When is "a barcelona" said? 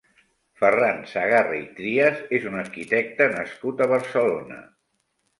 3.85-4.59